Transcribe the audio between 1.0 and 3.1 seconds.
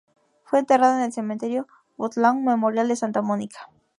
el Cementerio Woodlawn Memorial de